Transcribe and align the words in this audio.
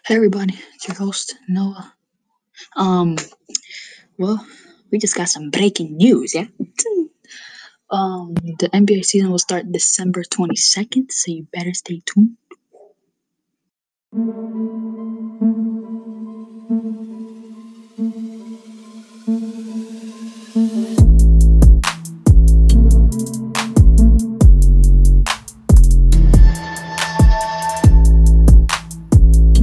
Hey 0.00 0.16
everybody, 0.16 0.58
it's 0.74 0.88
your 0.88 0.96
host 0.96 1.36
Noah. 1.48 1.92
Um, 2.76 3.16
well, 4.18 4.46
we 4.90 4.98
just 4.98 5.16
got 5.16 5.28
some 5.28 5.50
breaking 5.50 5.96
news, 5.96 6.34
yeah. 6.34 6.46
Um, 7.90 8.34
the 8.34 8.68
NBA 8.72 9.04
season 9.04 9.30
will 9.30 9.38
start 9.38 9.70
December 9.72 10.24
twenty 10.24 10.56
second, 10.56 11.12
so 11.12 11.32
you 11.32 11.46
better 11.52 11.74
stay 11.74 12.02
tuned. 12.06 12.36